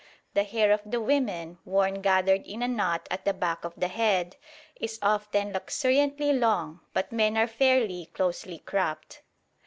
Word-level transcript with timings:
The 0.33 0.45
hair 0.45 0.71
of 0.71 0.81
the 0.83 0.99
women, 0.99 1.59
worn 1.63 2.01
gathered 2.01 2.47
in 2.47 2.63
a 2.63 2.67
knot 2.67 3.07
at 3.11 3.23
the 3.23 3.35
back 3.35 3.63
of 3.63 3.75
the 3.77 3.87
head, 3.87 4.35
is 4.75 4.97
often 4.99 5.53
luxuriantly 5.53 6.33
long; 6.33 6.79
but 6.91 7.11
men 7.11 7.37
are 7.37 7.45
fairly 7.45 8.07
closely 8.11 8.57
cropped. 8.57 9.21